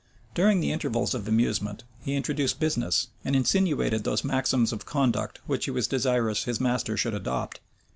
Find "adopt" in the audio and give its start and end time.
7.13-7.59